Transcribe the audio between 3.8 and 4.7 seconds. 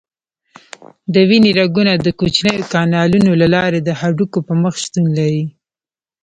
د هډوکو په